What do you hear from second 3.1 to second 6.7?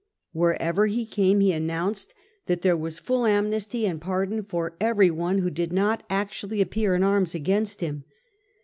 amnesty and pardon for every one who did not actually